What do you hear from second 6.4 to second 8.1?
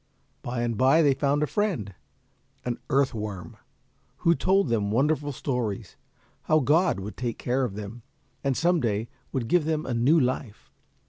how God would take care of them,